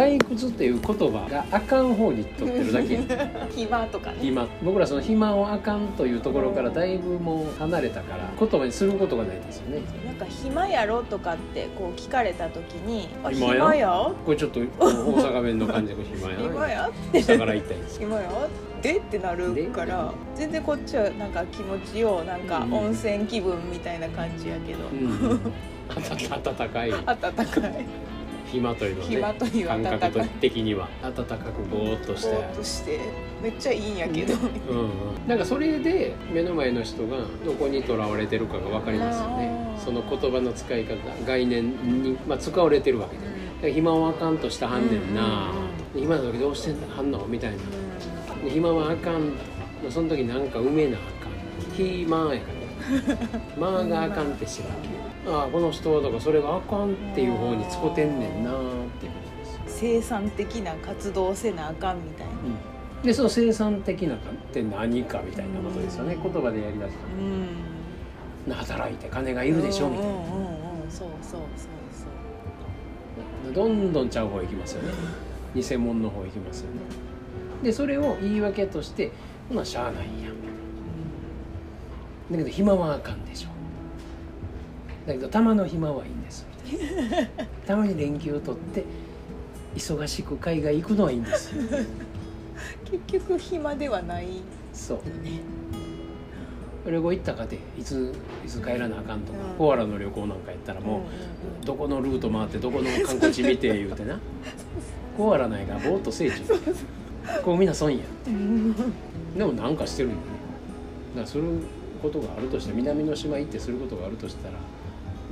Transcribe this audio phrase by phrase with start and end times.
[0.00, 2.98] 退屈っていう言葉があかん方にとってるだけ
[3.54, 4.16] 暇とかね。
[4.22, 4.46] 暇。
[4.62, 9.82] 僕らその暇をあかんというところからだいぶもう離れたから言葉にすることがないですよね。
[10.06, 13.52] なんか暇やろとかってこう聞かれた時に「あ暇や？
[13.54, 14.10] 暇や？
[14.24, 16.90] これちょっと大阪弁の感じの暇や暇や
[17.22, 17.98] 下から言ったんです。
[18.00, 18.22] 暇や？
[18.80, 22.72] でってなるから全然こっちはなんか気持ちよなんかうん。
[22.72, 25.40] 温泉気分みたいな感じやけど、うん。
[26.42, 26.90] 暖かい。
[27.04, 27.86] 暖かい
[28.50, 32.30] 暇というのはね暇という感覚的には暖かくぼーっとして。
[32.34, 33.00] ぼーっとして
[33.42, 34.36] めっちゃいいんやけど、う
[34.74, 34.90] んうん、
[35.26, 39.50] なんかそれで目の前の人がどこにとらわれてるかが分かりますよね。
[39.82, 45.52] その言葉の使い方概念に、まあ、使われてるわけでだから暇はあかんとしたはんねんな、
[45.94, 47.26] で暇な時どうしてんはんの？
[47.26, 47.58] みたいな。
[48.44, 49.32] で暇はあかん。
[49.88, 51.74] その時なんか埋めなあかん。
[51.74, 52.60] 暇やから。
[53.58, 58.54] まあがあかんって知らんああこの人とかそれがあかんっていう方に使ってんねんなっ
[58.98, 59.12] ていう。
[59.12, 59.36] こと
[59.66, 62.32] です生産的な活動せなあかんみたいな。
[63.02, 66.18] でその生産的なかって何かみたいなことですよね。
[66.22, 68.52] 言葉でやりだすうん。
[68.52, 70.10] と働いて金がいるでしょみたいな。
[70.10, 70.90] うんうんうんうん。
[70.90, 71.70] そうそうそう
[73.44, 73.52] そう。
[73.54, 74.92] どんどんちゃう方行きますよね。
[75.54, 76.80] 偽物の方行きますよね。
[77.62, 79.12] でそれを言い訳として
[79.48, 80.34] ほなしゃあないやん。
[82.30, 83.48] だけど暇はあかんでしょ
[85.06, 86.46] だけどたまの暇はいいんです。
[86.70, 87.28] みたいな
[87.66, 88.84] たまに連休を取って
[89.74, 91.62] 忙しく海外行くのはいいんですよ。
[92.90, 94.26] 結局暇ではない。
[94.72, 94.98] そう。
[96.86, 98.12] 旅行行ったかていつ
[98.44, 99.56] いつ帰らなあかんとか、うん。
[99.56, 101.06] コアラの旅行なんかやったらもう、うんうん
[101.64, 104.18] どこのルート回ってどこの観光地見て言うてな。
[105.16, 106.40] コアラないからぼーっと聖地
[107.44, 107.98] こうみんな損や。
[108.26, 108.74] うん。
[109.36, 110.22] でもなんかしてるんよね。
[111.14, 111.44] だからする
[112.02, 114.54] ことがあるとして南の島行ってすることがあるとしたら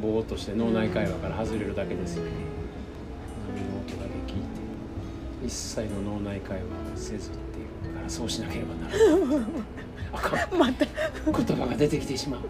[0.00, 2.30] ぼーっとして脳内会話から外れるだけですよね。
[3.54, 4.46] 波の音だけ聞いて
[5.46, 6.66] 一切の脳内会話を
[6.96, 8.96] せずっていうからそうしなければなら
[9.38, 9.46] ない。
[10.12, 10.86] あかんまた
[11.24, 12.40] 言葉が出てきてしまう。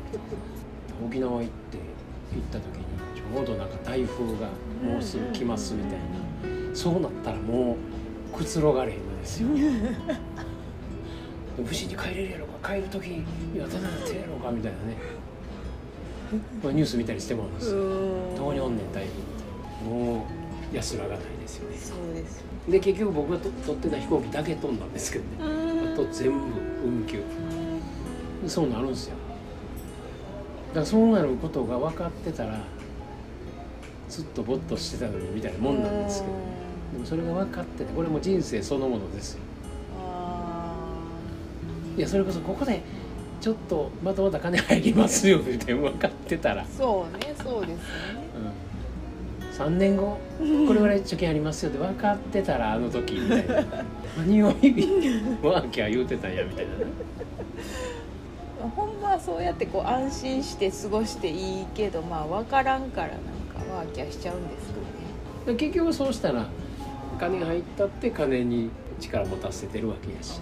[1.07, 1.79] 沖縄行って
[2.35, 2.85] 行った時に
[3.15, 4.49] ちょうどなんか台風が
[4.83, 5.97] もうすぐ来ますみたいな。
[6.75, 7.77] そうなったらも
[8.33, 9.49] うくつろがれへんのですよ。
[11.57, 12.75] 無事に帰れるやろか。
[12.75, 14.97] 帰る時にはただなってやろうかみたいなね
[16.33, 17.79] ニュース見たりしてもらうんですよ
[18.37, 19.25] どこにおんねん台風っ
[19.79, 20.27] ても
[20.73, 21.77] う安らがないですよね。
[21.79, 22.45] そうです。
[22.69, 25.93] で結局僕がと撮ってた飛行機だけ飛んだんですけどね。
[25.93, 26.39] あと全部
[26.85, 27.23] 運休。
[28.49, 29.15] そうなるんですよ。
[30.71, 32.59] だからそうなることが分かってたら
[34.09, 36.33] ずっとぼっとしてたのにみたいなもんなんですけど。
[36.95, 39.41] でもそれが分かっててこれも人生そのものですよ。
[40.01, 40.75] あ
[41.97, 42.83] いやそれこそここで
[43.47, 47.79] ちょっとまたまた金入りますよみたいな分かってたら、ーそうねそうですね。
[49.53, 50.19] うん、3年後
[50.67, 53.63] これぐらい貯金ありますよって分かってたらあの時みたいな。
[54.19, 56.73] 何をワーキャー言うてたんやみたいな。
[56.73, 56.87] ね
[58.75, 63.19] ほんまはそうやってこう安心して過ごしていいけどまあ分からんからなん
[63.69, 64.87] かワーキャーしちゃうんですけどね。
[65.47, 66.49] で結局そうしたら
[67.21, 70.41] 金が入ったって金に力持たせてるわけやし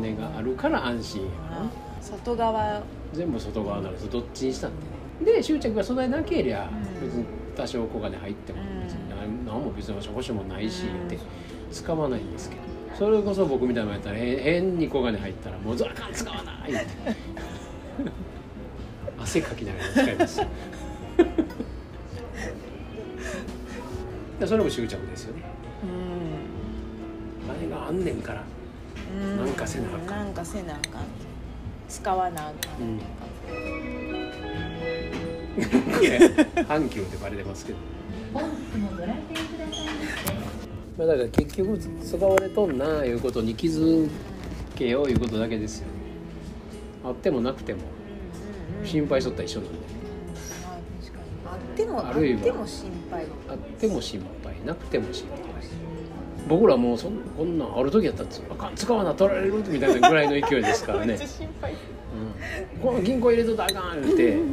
[0.00, 1.70] 金があるから安心やからね
[2.00, 2.82] 外側。
[3.12, 4.76] 全部外側ならどっちにしたって
[5.24, 5.32] ね。
[5.32, 7.00] で執着がそんなけりゃうん。
[7.00, 7.24] 別に
[7.56, 8.82] 多少小金入ってもうん。
[8.84, 11.06] 別に何何も別に保証もないしうん。
[11.06, 11.18] って
[11.72, 12.62] 使わないんですけど。
[12.96, 16.86] それこそ僕みたいなのやったらへ変に小金入ったらもうあかん使わないって。
[19.20, 20.40] 汗かきながら使います。
[24.38, 25.42] でそれも執着ですよね。
[25.82, 25.86] う
[27.52, 27.54] ん。
[27.54, 28.40] 金があんねんから。
[28.40, 28.57] うん
[29.36, 30.06] なんかせなあかん。
[30.06, 31.02] なんかせなあかん。
[31.88, 32.82] 使わなあかん。
[32.82, 33.00] うん
[35.58, 35.62] こ
[36.02, 36.18] れ
[36.62, 37.78] 阪急でバレてますけど
[40.96, 44.08] まあだから結局使われとんなあいうことに気づ
[44.76, 45.92] けよういうことだけですよね。
[47.04, 47.80] あってもなくても。
[48.84, 49.78] 心配しとったら一緒なんで。
[51.44, 52.40] まあってもああるいは。
[52.40, 53.24] っても心配。
[53.48, 54.54] あっても心配。
[54.64, 55.47] なくても心配
[56.46, 58.44] 僕らもうそんこんなんある時やったんですよ。
[58.50, 61.18] あかん使わな取られるみたいなぐらいの勢いですからね。
[62.82, 64.38] この銀行入れとったらあかん言って。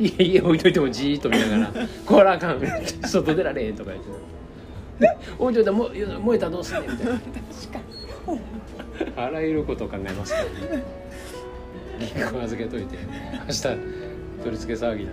[0.00, 1.72] 家家置いといてもじーっと見ながら
[2.04, 2.60] 「こらあかん
[3.06, 4.10] 外出られへん」とか言って
[5.38, 7.12] 「置いといたらも燃えたらどうすんねん」みたいな。
[7.12, 7.22] 確
[7.72, 7.78] か
[8.32, 8.40] に。
[9.16, 10.44] あらゆることを考えますから
[10.76, 10.84] ね
[11.98, 12.96] 銀行預けといて。
[13.46, 15.10] 明日取り付け騒ぎだ。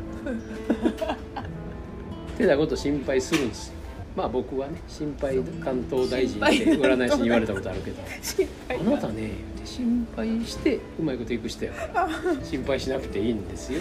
[2.34, 3.74] ってなこと心配するんですよ
[4.20, 7.98] まあ僕はね心配関東大臣って占い師に言われたことあるけど。
[8.22, 9.32] 心あ配なたね
[9.64, 12.10] 心配してうまいこといく人やから
[12.44, 13.80] 心配しなくていいんですよ。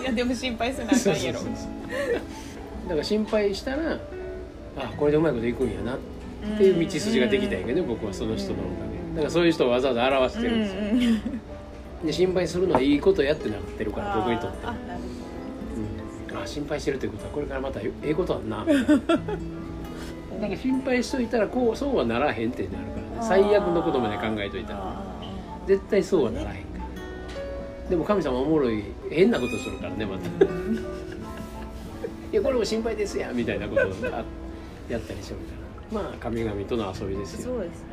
[0.00, 1.40] いやでも心配せなあかんやろ。
[1.42, 1.46] だ
[2.88, 4.00] から心配したら
[4.76, 5.94] あこれでうまいこといくんやな。
[5.94, 5.98] っ
[6.58, 8.62] ていう道筋ができたんやけど僕はその人のおか
[9.14, 9.14] げ。
[9.14, 11.36] だからそういう人をわざわざ表してるんですよ。
[12.06, 15.31] で心配するのはいいことやってなってるから僕にとってあなるうん
[16.40, 18.64] あ心配してるということはこれからまたええことあんな。
[18.64, 18.78] なだ
[20.48, 24.78] から心配しといたらこうそうはならへんってなるからほど最悪のことまで考えといたら。
[24.82, 25.02] あ
[25.66, 27.90] 絶対そうはならへんから。
[27.90, 30.28] でも神様おもろい変なことするからねまた。
[32.32, 34.24] いやこれも心配ですやんみたいなことをあ
[34.88, 35.42] やったりするか
[35.96, 36.02] ら。
[36.02, 37.54] まあ神々との遊びですよ。
[37.54, 37.91] そうですね